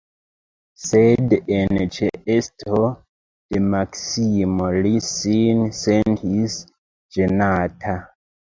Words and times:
Sed 0.85 1.35
en 1.57 1.79
ĉeesto 1.97 2.79
de 2.87 3.61
Maksimo 3.75 4.71
li 4.87 4.95
sin 5.11 5.63
sentis 5.83 6.59
ĝenata. 7.21 7.99